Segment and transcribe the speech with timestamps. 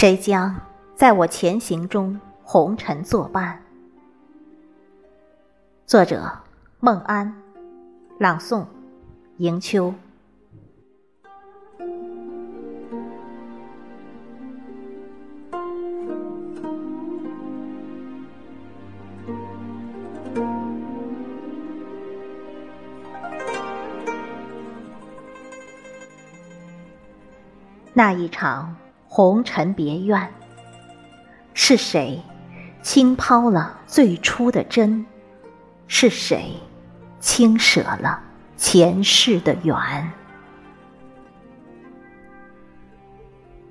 [0.00, 0.54] 谁将
[0.94, 3.60] 在我前行中红尘作伴？
[5.86, 6.38] 作者：
[6.78, 7.34] 孟安，
[8.16, 8.64] 朗诵：
[9.38, 9.92] 迎秋。
[27.92, 28.76] 那一场
[29.18, 30.32] 红尘别怨，
[31.52, 32.22] 是谁
[32.82, 35.04] 轻抛了最初的真？
[35.88, 36.52] 是谁
[37.18, 38.22] 轻舍了
[38.56, 40.12] 前世的缘？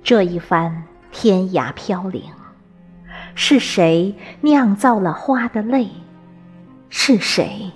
[0.02, 2.30] 这一番天涯飘零，
[3.34, 5.88] 是谁酿造了花的泪？
[6.90, 7.72] 是谁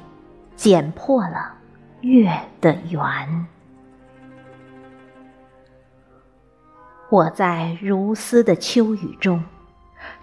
[0.56, 1.54] 剪破了
[2.02, 3.46] 月的圆？
[7.12, 9.44] 我在如丝的秋雨中，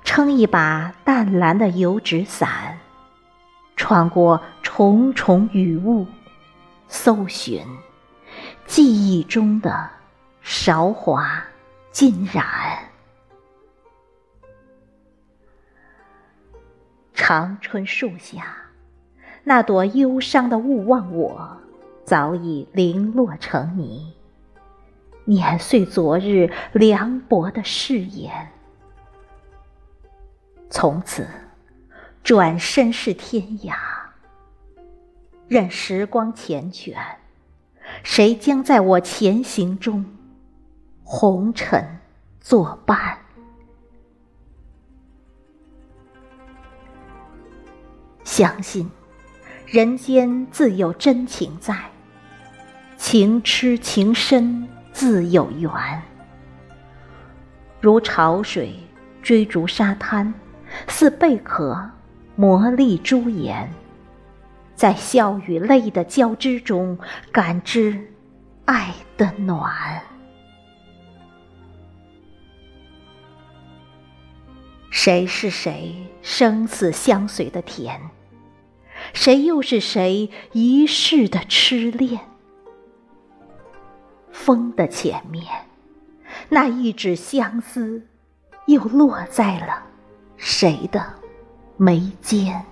[0.04, 2.80] 撑一把淡蓝的油纸伞，
[3.76, 6.08] 穿过重重雨雾，
[6.88, 7.64] 搜寻
[8.66, 9.88] 记忆中的
[10.42, 11.44] 韶华
[11.92, 12.44] 尽染。
[17.14, 18.56] 长春树下，
[19.44, 21.56] 那朵忧伤的勿忘我，
[22.04, 24.16] 早已零落成泥。
[25.30, 28.52] 碾碎昨日凉薄的誓言，
[30.72, 31.28] 从此
[32.24, 33.76] 转身是天涯。
[35.48, 36.96] 任时光缱绻，
[38.04, 40.04] 谁将在我前行中
[41.04, 42.00] 红尘
[42.40, 43.20] 作伴？
[48.24, 48.90] 相信
[49.68, 51.92] 人间自有真情在，
[52.98, 54.68] 情痴情深。
[55.00, 55.72] 自有缘，
[57.80, 58.76] 如潮水
[59.22, 60.34] 追逐沙滩，
[60.90, 61.90] 似贝壳
[62.36, 63.72] 磨砺朱颜，
[64.76, 67.00] 在笑与泪的交织中，
[67.32, 68.14] 感知
[68.66, 69.72] 爱的暖。
[74.90, 78.02] 谁是谁生死相随的甜？
[79.14, 82.20] 谁又是谁一世的痴恋？
[84.40, 85.44] 风的前面。
[86.48, 88.02] 那一纸相思
[88.68, 89.84] 又落在了
[90.38, 91.06] 谁的
[91.76, 92.66] 眉间。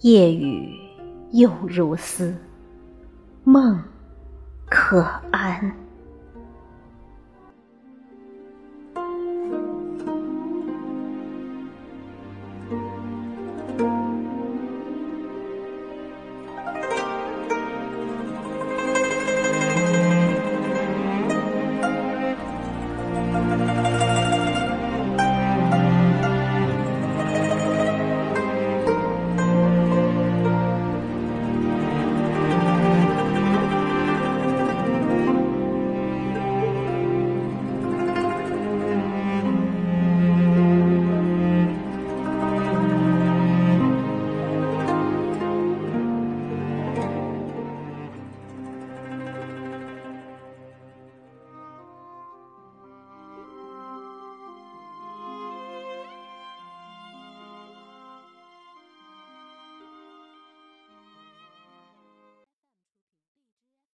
[0.00, 0.76] 夜雨
[1.30, 2.34] 又如丝
[3.44, 3.80] 梦
[4.66, 5.90] 可安。